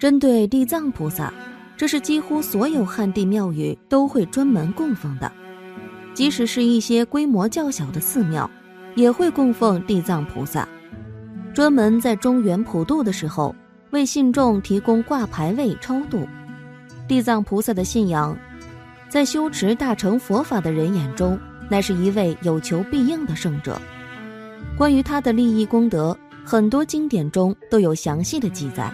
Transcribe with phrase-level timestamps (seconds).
[0.00, 1.30] 针对地藏菩萨，
[1.76, 5.30] 这是几乎所有汉地庙宇都会专门供奉的，
[6.14, 8.50] 即使是一些规模较小的寺庙，
[8.94, 10.66] 也会供奉地藏菩萨。
[11.52, 13.54] 专门在中原普渡的时候，
[13.90, 16.26] 为信众提供挂牌位超度。
[17.06, 18.34] 地藏菩萨的信仰，
[19.10, 23.78] 在修持大乘佛法的人眼中，乃是一位有求必应的圣者。
[24.78, 28.90] 关于他的利益功德，很多经典中都有详细的记载，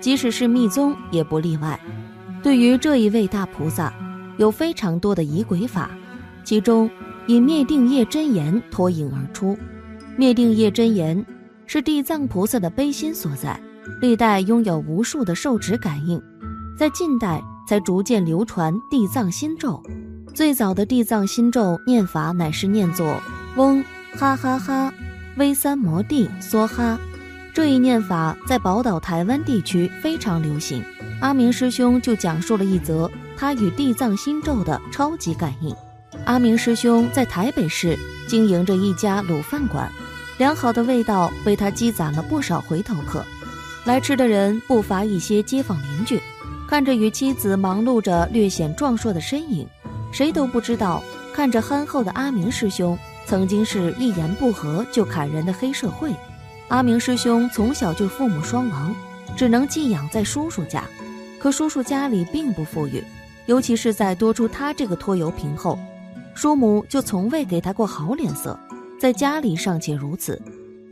[0.00, 1.78] 即使是密宗也不例外。
[2.42, 3.92] 对于这一位大菩萨，
[4.36, 5.90] 有非常多的仪轨法，
[6.44, 6.88] 其中
[7.26, 9.58] 以灭定业真言脱颖而出。
[10.16, 11.24] 灭定业真言
[11.66, 13.60] 是地藏菩萨的悲心所在，
[14.00, 16.22] 历代拥有无数的受持感应。
[16.76, 19.82] 在近代才逐渐流传地藏心咒，
[20.32, 23.20] 最早的地藏心咒念法乃是念作
[23.56, 23.84] 嗡
[24.14, 24.92] 哈哈哈，
[25.36, 26.98] 威三摩地梭哈。
[27.58, 30.80] 这一念法在宝岛台湾地区非常流行。
[31.20, 35.74] 阿明师兄就讲述了一则他与地藏心咒的超级感应。
[36.24, 39.90] 阿明师兄在台北市经营着一家卤饭馆，
[40.38, 43.24] 良好的味道为他积攒了不少回头客，
[43.84, 46.22] 来吃的人不乏一些街坊邻居。
[46.68, 49.66] 看着与妻子忙碌着、略显壮硕的身影，
[50.12, 51.02] 谁都不知道，
[51.34, 56.14] 看着憨厚的阿明师兄，曾经是一言不合就砍人的黑社会。
[56.68, 58.94] 阿明师兄从小就父母双亡，
[59.36, 60.84] 只能寄养在叔叔家，
[61.38, 63.02] 可叔叔家里并不富裕，
[63.46, 65.78] 尤其是在多出他这个拖油瓶后，
[66.34, 68.58] 叔母就从未给他过好脸色，
[69.00, 70.40] 在家里尚且如此，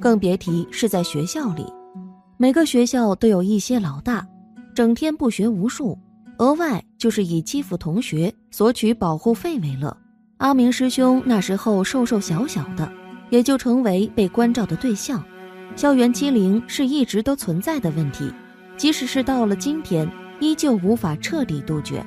[0.01, 1.67] 更别提是在学校里。
[2.39, 4.27] 每个学校都有一些老大。
[4.75, 5.99] 整天不学无术，
[6.37, 9.97] 额外就是以欺负同学、索取保护费为乐。
[10.37, 12.93] 阿明师兄那时候瘦瘦小小的，
[13.31, 15.25] 也就成为被关照的对象。
[15.77, 18.33] 校园欺凌是一直都存在的问题，
[18.79, 20.11] 即使是到了今天，
[20.41, 22.05] 依旧无法彻底杜绝。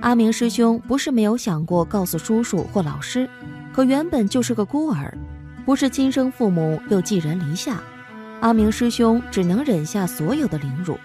[0.00, 3.28] 阿明师兄不是没有想过告诉叔叔或老师，
[3.74, 5.14] 可原本就是个孤儿，
[5.66, 7.82] 不是亲生父母又寄人篱下，
[8.40, 10.98] 阿明师兄只能忍下所有的凌辱。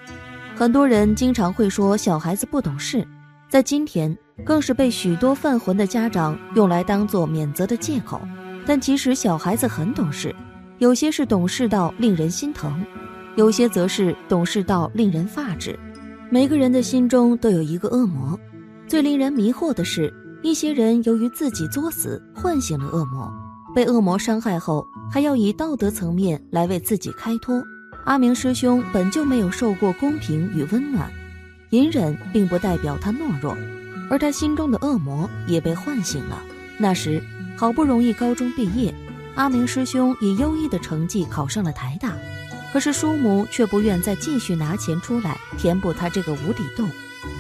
[0.55, 3.05] 很多人经常会说小孩子不懂事，
[3.49, 8.21] 在今天更是被许多犯浑的家长用来当做免责的借口。
[8.65, 10.33] 但其实小孩子很懂事，
[10.79, 12.83] 有些是懂事到令人心疼，
[13.35, 15.77] 有些则是懂事到令人发指。
[16.29, 18.37] 每个人的心中都有一个恶魔，
[18.87, 23.31] 最令人迷惑的是，一些人由于自己作死唤醒了恶魔，
[23.73, 27.63] 被恶魔伤害后还要以道德层面来为自己开脱。
[28.03, 31.09] 阿明师兄本就没有受过公平与温暖，
[31.69, 33.55] 隐忍并不代表他懦弱，
[34.09, 36.41] 而他心中的恶魔也被唤醒了。
[36.77, 37.23] 那时
[37.55, 38.93] 好不容易高中毕业，
[39.35, 42.13] 阿明师兄以优异的成绩考上了台大，
[42.71, 46.89] 可是叔母却不愿再继续拿钱出来填补他这个无底洞。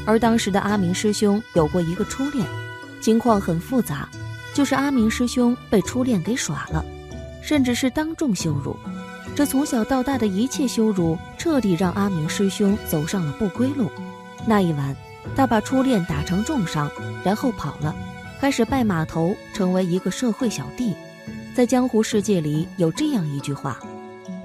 [0.05, 2.45] 而当时的阿明师兄有过一个初恋，
[2.99, 4.09] 情况很复杂，
[4.53, 6.83] 就是阿明师兄被初恋给耍了，
[7.41, 8.75] 甚至是当众羞辱。
[9.33, 13.89] 这从小到大的一切羞辱，彻底让阿明师兄走上了不归路。
[14.45, 14.93] 那一晚，
[15.33, 16.91] 他把初恋打成重伤，
[17.23, 17.95] 然后跑了，
[18.41, 20.93] 开始拜码头，成为一个社会小弟。
[21.55, 23.79] 在江湖世界里，有这样一句话：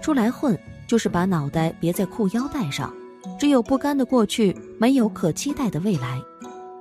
[0.00, 0.56] 出来混，
[0.86, 2.94] 就是把脑袋别在裤腰带上。
[3.36, 6.22] 只有不甘的过去，没有可期待的未来。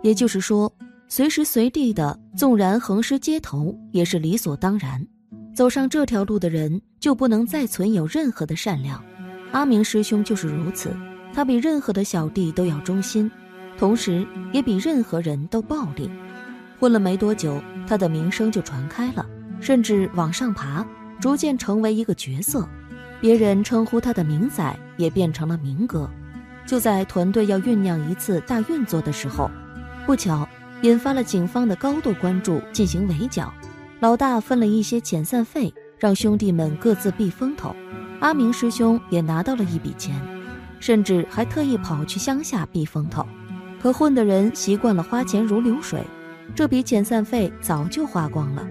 [0.03, 0.71] 也就是说，
[1.07, 5.03] 随时随地的，纵然横尸街头，也是理所当然。
[5.55, 9.03] 走上这条路的人就不能再存有任何的善良，
[9.51, 10.95] 阿明师兄就是如此。
[11.33, 13.31] 他比任何的小弟都要忠心，
[13.79, 14.23] 同时
[14.53, 16.07] 也比任何人都暴力。
[16.79, 19.25] 混了没多久，他的名声就传开了，
[19.59, 20.85] 甚至往上爬，
[21.19, 22.67] 逐渐成为一个角色。
[23.21, 26.09] 别人称呼他的名仔也变成了明哥。
[26.65, 29.49] 就在团队要酝酿一次大运作的时候，
[30.05, 30.47] 不巧
[30.83, 33.51] 引发了警方的高度关注，进行围剿。
[33.99, 37.75] 老大分了一些遣散费，让兄弟们各自避风头。
[38.21, 40.15] 阿明师兄也拿到了一笔钱，
[40.79, 43.25] 甚至还特意跑去乡下避风头。
[43.81, 46.01] 可混的人习惯了花钱如流水，
[46.55, 48.65] 这笔遣散费早就花光了。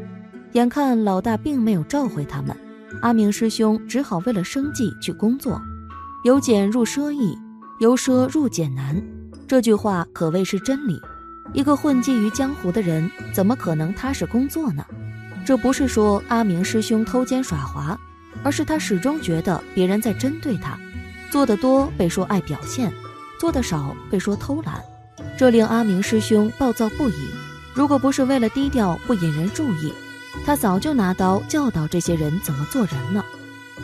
[0.52, 2.56] 眼看老大并没有召回他们，
[3.02, 5.60] 阿明师兄只好为了生计去工作。
[6.24, 7.38] 由俭入奢易，
[7.80, 9.00] 由奢入俭难，
[9.46, 11.00] 这句话可谓是真理。
[11.52, 14.84] 一个混迹于江湖的人，怎么可能踏实工作呢？
[15.46, 17.98] 这不是说阿明师兄偷奸耍滑，
[18.42, 20.78] 而是他始终觉得别人在针对他，
[21.30, 22.92] 做得多被说爱表现，
[23.38, 24.82] 做得少被说偷懒，
[25.38, 27.28] 这令阿明师兄暴躁不已。
[27.74, 29.92] 如果不是为了低调不引人注意，
[30.44, 33.24] 他早就拿刀教导这些人怎么做人了。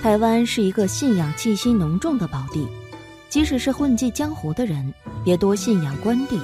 [0.02, 2.66] 台湾是一个信仰气息浓重的宝地，
[3.28, 4.92] 即使是混迹江湖的人，
[5.24, 6.40] 也多信仰关帝。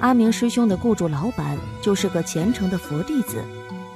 [0.00, 3.42] 阿明师兄的雇主老板就是个虔诚的佛弟子。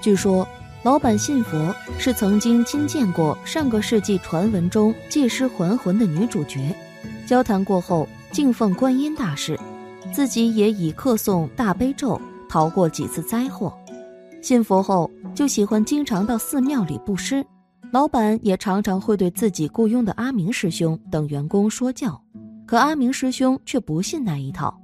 [0.01, 0.47] 据说，
[0.83, 6.75] 老板信佛是曾经亲见过上个世纪传闻中借尸还魂的女主角。
[7.27, 9.59] 交谈过后，敬奉观音大士，
[10.13, 13.77] 自己也以刻诵大悲咒逃过几次灾祸。
[14.45, 17.43] 信佛后，就喜欢经常到寺庙里布施。
[17.91, 22.21] 老板也常常会对自己雇佣的阿明师兄等员工说教，
[22.67, 24.79] 可阿明师兄却不信那一套。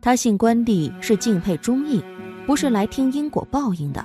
[0.00, 2.02] 他信关帝是敬佩忠义，
[2.46, 4.02] 不是来听因果报应的。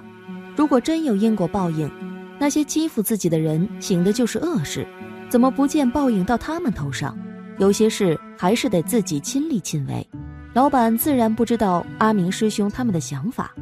[0.58, 1.90] 如果真有因果报应，
[2.38, 4.86] 那些欺负自己的人行的就是恶事，
[5.30, 7.18] 怎么不见报应到他们头上？
[7.60, 10.06] 有些事还是得自己亲力亲为。
[10.54, 13.54] 老板自然不知道阿明师兄他们的想法，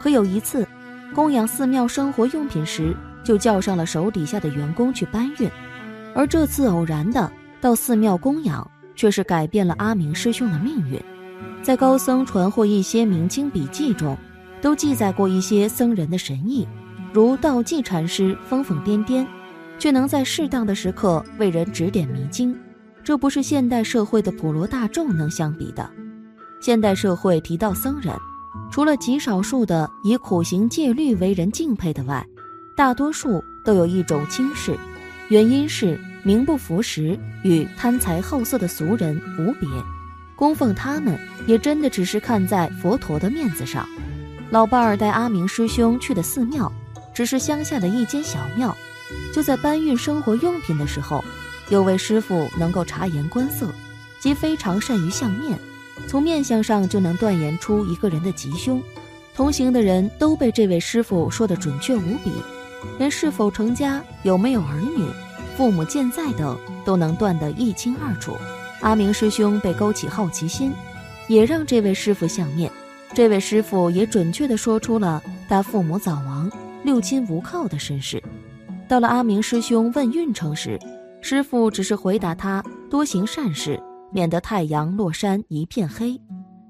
[0.00, 0.66] 可有一次，
[1.14, 2.96] 供养寺庙生活用品时。
[3.22, 5.50] 就叫上了手底下的员工去搬运，
[6.14, 7.30] 而这次偶然的
[7.60, 10.98] 到寺庙供养，却是改变了阿明师兄的命运。
[11.62, 14.16] 在高僧传获一些明清笔记中，
[14.62, 16.66] 都记载过一些僧人的神意，
[17.12, 19.26] 如道济禅师疯疯癫癫，
[19.78, 22.58] 却能在适当的时刻为人指点迷津，
[23.04, 25.88] 这不是现代社会的普罗大众能相比的。
[26.62, 28.14] 现代社会提到僧人，
[28.70, 32.24] 除了极少数的以苦行戒律为人敬佩的外，
[32.76, 34.78] 大多数都有一种轻视，
[35.28, 39.68] 原因是名不符实，与贪财好色的俗人无别。
[40.36, 43.86] 供奉他们，也真的只是看在佛陀的面子上。
[44.50, 46.72] 老伴儿带阿明师兄去的寺庙，
[47.12, 48.74] 只是乡下的一间小庙。
[49.34, 51.24] 就在搬运生活用品的时候，
[51.68, 53.68] 有位师傅能够察言观色，
[54.20, 55.58] 即非常善于相面，
[56.08, 58.82] 从面相上就能断言出一个人的吉凶。
[59.34, 62.32] 同行的人都被这位师傅说得准确无比。
[62.98, 65.06] 连是否成家、有没有儿女、
[65.56, 68.34] 父母健在等都能断得一清二楚。
[68.80, 70.72] 阿明师兄被勾起好奇心，
[71.28, 72.72] 也让这位师傅相面。
[73.12, 76.50] 这位师傅也准确地说出了他父母早亡、
[76.82, 78.22] 六亲无靠的身世。
[78.88, 80.78] 到了阿明师兄问运程时，
[81.20, 83.78] 师傅只是回答他多行善事，
[84.12, 86.20] 免得太阳落山一片黑。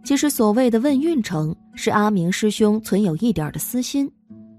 [0.03, 4.11] 其实所谓的问运程，是阿明师兄存有一点的私心。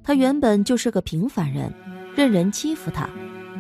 [0.04, 1.74] 他原本就是个平凡人，
[2.16, 3.10] 任人欺负他，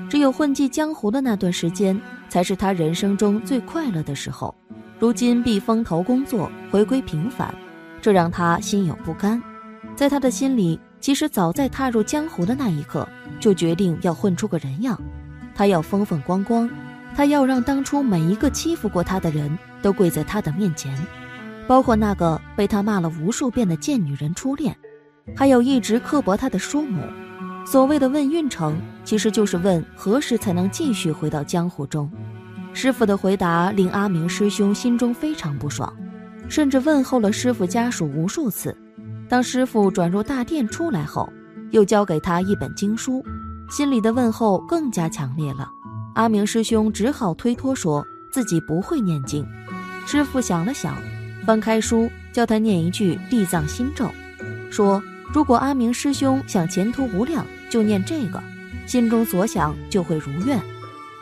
[0.09, 4.53] 只有混迹江湖的那段时间，才是他人生中最快乐的时候。
[4.99, 7.53] 如今避风头工作，回归平凡，
[8.01, 9.41] 这让他心有不甘。
[9.95, 13.07] 在他的心里，其实早在踏入江湖的那一刻，
[13.39, 14.99] 就决定要混出个人样。
[15.55, 16.69] 他要风风光光，
[17.15, 20.97] 他要让当初每一个欺负过他的人都跪在他的面前，
[21.67, 24.75] 包括那个被他骂了无数遍的贱女人初恋。
[25.35, 27.01] 还有一直刻薄他的叔母，
[27.65, 32.11] 所谓的问运程，其实就是问何时才能继续回到江湖中。
[32.73, 35.93] 师傅的回答令阿明师兄心中非常不爽，
[36.49, 38.75] 甚至问候了师傅家属无数次。
[39.29, 41.29] 当师傅转入大殿出来后，
[41.69, 43.23] 又交给他一本经书，
[43.69, 45.69] 心里的问候更加强烈了。
[46.13, 49.47] 阿明师兄只好推脱说自己不会念经。
[50.05, 50.97] 师傅想了想，
[51.45, 54.09] 翻开书，教他念一句地藏心咒，
[54.69, 55.01] 说。
[55.33, 58.43] 如果阿明师兄想前途无量，就念这个，
[58.85, 60.61] 心中所想就会如愿。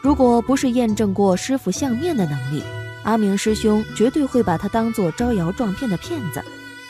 [0.01, 2.63] 如果不是验证过师傅相面的能力，
[3.03, 6.43] 阿明师兄绝对会把他当做招摇撞骗的骗子。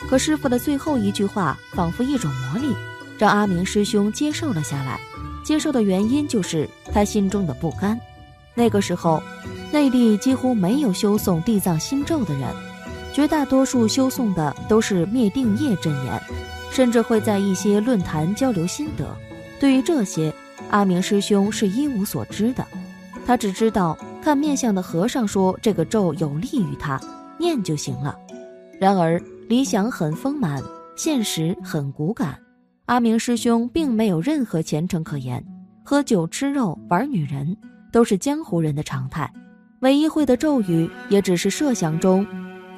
[0.08, 2.74] 可师傅的最后一句话仿佛一种魔力，
[3.18, 4.98] 让阿明师兄接受了下来。
[5.44, 7.98] 接受的原因就是他心中的不甘。
[8.54, 9.22] 那个时候，
[9.72, 12.48] 内地几乎没有修诵地藏心咒的人，
[13.12, 16.22] 绝大多数修诵的都是灭定业真言。
[16.72, 19.04] 甚至会在一些论坛交流心得。
[19.58, 20.32] 对于这些，
[20.70, 22.64] 阿明师兄是一无所知的。
[23.26, 26.98] 他只知道看面相的和尚说这个咒有利于他，
[27.40, 28.16] 念就行了。
[28.78, 30.62] 然而理想很丰满，
[30.94, 32.38] 现实很骨感。
[32.90, 35.40] 阿明师兄并没有任何前程可言，
[35.84, 37.56] 喝酒吃肉玩女人
[37.92, 39.32] 都是江湖人的常态。
[39.78, 42.26] 唯一会的咒语，也只是设想中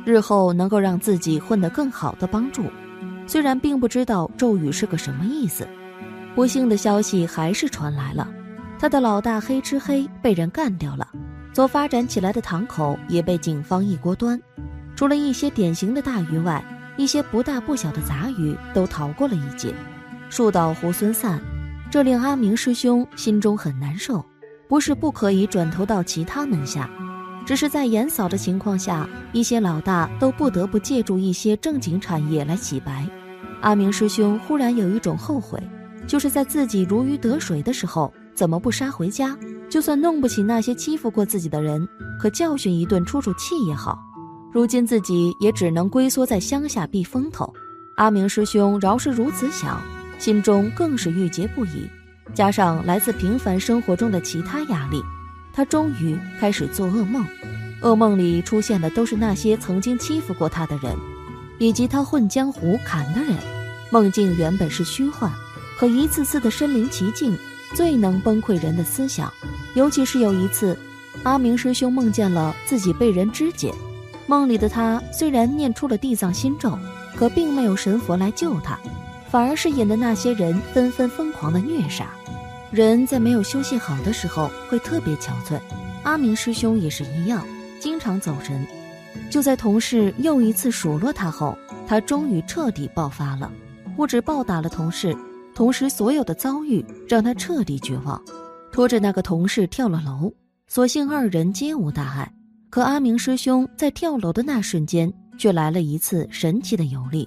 [0.05, 2.65] 日后能够让自己混得更好的帮助。
[3.27, 5.67] 虽然并不知道咒语是个什么意思，
[6.35, 8.29] 不幸的消息还是传来了，
[8.79, 11.09] 他的老大黑吃黑被人干掉了，
[11.55, 14.39] 所发展起来的堂口也被警方一锅端，
[14.95, 16.63] 除了一些典型的大鱼外，
[16.99, 19.75] 一些不大不小的杂鱼都逃过了一劫，
[20.33, 21.39] 树倒猢狲散，
[21.91, 24.25] 这令阿明师兄心中很难受。
[24.67, 26.89] 不是不可以转投到其他门下，
[27.45, 33.07] 只是在严扫的情况下，一些老大都不得不借助一些正经产业来洗白。
[33.61, 35.63] 阿明师兄忽然有一种后悔，
[36.07, 39.37] 就是在自己如鱼得水的时候，怎么不杀回家，
[39.69, 41.87] 就算弄不起那些欺负过自己的人，
[42.19, 43.99] 可教训一顿出出气也好。
[44.51, 47.53] 如今自己也只能龟缩在乡下避风头。
[47.97, 49.79] 阿明师兄饶是如此想，
[50.23, 51.91] 心中更是郁结不已。
[52.33, 55.03] 加上来自平凡生活中的其他压力，
[55.53, 57.27] 他终于开始做噩梦。
[57.81, 60.97] 噩梦里出现的都是那些曾经欺负过他的人，
[61.59, 63.37] 以及他混江湖砍的人。
[63.91, 65.29] 梦境原本是虚幻，
[65.77, 67.37] 可一次次的身临其境，
[67.75, 69.29] 最能崩溃人的思想。
[69.75, 70.79] 尤其是有一次，
[71.25, 73.75] 阿明师兄梦见了自己被人肢解，
[74.29, 76.79] 梦里的他虽然念出了地藏心咒，
[77.17, 78.79] 可并没有神佛来救他，
[79.33, 82.07] 反而是引得那些人纷纷疯狂的虐杀。
[82.71, 85.59] 人在没有休息好的时候会特别憔悴，
[86.03, 87.43] 阿明师兄也是一样，
[87.81, 88.67] 经常走神。
[89.31, 93.51] 就在同事又一次数落他后，他终于彻底爆发了，
[93.97, 95.17] 不止暴打了同事，
[95.55, 98.23] 同时所有的遭遇让他彻底绝望，
[98.71, 100.31] 拖着那个同事跳了楼。
[100.67, 102.31] 所幸二人皆无大碍，
[102.69, 107.27] 可阿明师兄在跳楼的那瞬间却来了一次神奇的游历。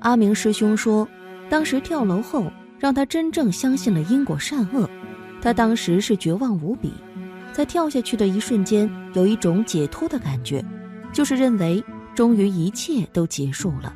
[0.00, 1.06] 阿明师兄说，
[1.50, 2.50] 当时跳楼后。
[2.80, 4.88] 让他真正相信了因果善恶，
[5.42, 6.90] 他当时是绝望无比，
[7.52, 10.64] 在跳下去的一瞬间，有一种解脱的感觉，
[11.12, 13.94] 就是认为终于一切都结束了。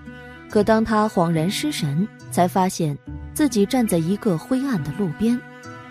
[0.51, 2.95] 可当他恍然失神，才发现
[3.33, 5.41] 自己站在一个灰暗的路边，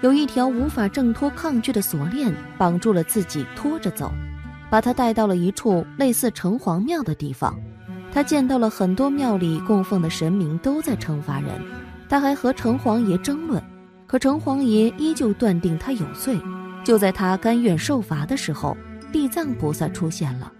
[0.01, 4.11] 有一条无法挣脱抗拒的锁链绑住了自己，拖着走，
[4.69, 7.59] 把他带到了一处类似城隍庙的地方。
[8.13, 11.49] 他见到了很多庙里供奉的神明都在惩罚人。
[12.07, 13.61] 他还和城隍爷争论，
[14.05, 16.39] 可城隍爷依旧断定他有罪。
[16.83, 18.77] 就在他甘愿受罚的时候，
[19.11, 20.51] 地藏菩萨出现了。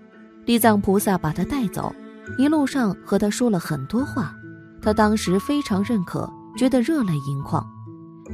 [0.46, 1.94] 地藏菩萨把他带走，
[2.40, 4.36] 一路上和他说了很多话。
[4.82, 7.64] 他当时非常认可，觉得热泪盈眶。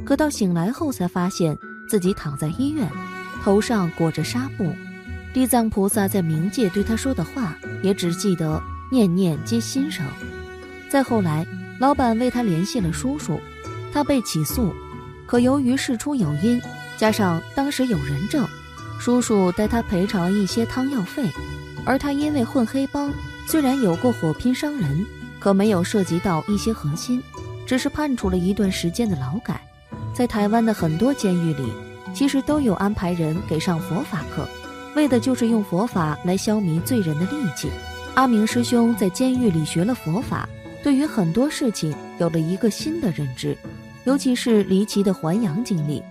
[0.05, 1.57] 可到醒来后，才发现
[1.89, 2.89] 自己躺在医院，
[3.43, 4.71] 头上裹着纱布。
[5.33, 10.05] 地藏菩萨在冥界对他说的话，也只记得念念皆心声。
[10.89, 11.45] 再后来。
[11.79, 13.39] 老板为他联系了叔叔，
[13.93, 14.73] 他被起诉，
[15.25, 16.61] 可由于事出有因，
[16.97, 18.45] 加上当时有人证，
[18.99, 21.31] 叔叔带他赔偿了一些汤药费。
[21.85, 23.13] 而他因为混黑帮，
[23.47, 25.05] 虽然有过火拼伤人，
[25.39, 27.23] 可没有涉及到一些核心，
[27.65, 29.61] 只是判处了一段时间的劳改。
[30.13, 31.71] 在台湾的很多监狱里，
[32.13, 34.45] 其实都有安排人给上佛法课，
[34.97, 37.69] 为的就是用佛法来消弭罪人的戾气。
[38.19, 40.45] 阿明师兄在监狱里学了佛法。
[40.83, 43.57] 对于很多事情有了一个新的认知，
[44.03, 46.03] 尤其是离奇的还阳经历，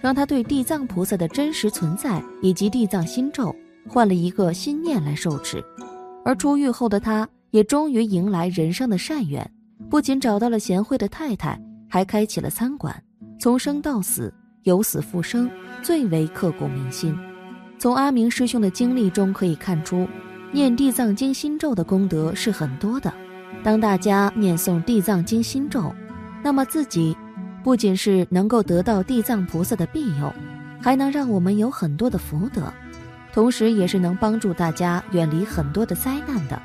[0.00, 3.52] 让他对地藏菩萨的真实存在以及地藏心咒
[3.88, 5.60] 换了一个心念来受持。
[6.24, 9.44] 而出狱后的他，也终于迎来人生的善缘，
[9.90, 12.94] 不仅找到了贤惠的太太，还开启了餐馆。
[13.40, 15.50] 从生到死，由死复生，
[15.82, 17.18] 最为刻骨铭心。
[17.80, 20.06] 从阿明师兄的经历中可以看出，
[20.50, 23.12] 念地藏经心咒的功德是很多的。
[23.62, 25.94] 当大家念诵地藏经心咒，
[26.42, 27.16] 那么自己
[27.62, 30.32] 不仅是能够得到地藏菩萨的庇佑，
[30.80, 32.72] 还能让我们有很多的福德，
[33.32, 36.60] 同时也是能帮助大家远离很多的灾难的，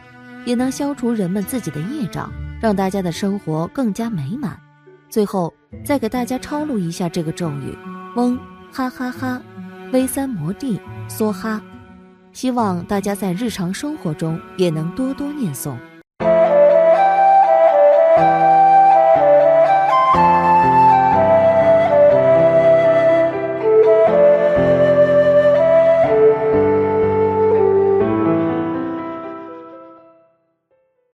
[0.46, 4.58] 也能消除人们自己的业障，让大家的生活更加美满。
[5.10, 7.78] 最后再给大家抄录一下这个咒语：
[8.16, 8.40] 嗡
[8.72, 9.42] 哈哈哈，
[9.92, 11.62] 微三摩地梭哈。
[12.34, 15.78] 希望大家在日常生活中也能多多念诵。